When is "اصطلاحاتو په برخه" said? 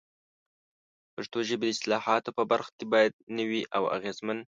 1.73-2.71